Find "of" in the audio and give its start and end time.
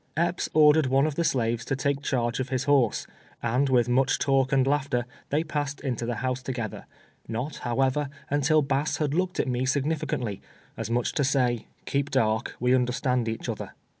1.05-1.13, 2.39-2.49